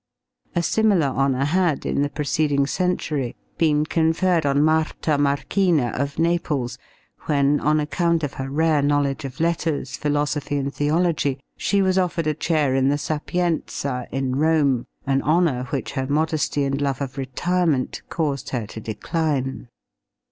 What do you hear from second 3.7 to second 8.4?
conferred on Marta Marchina, of Naples, when, on account of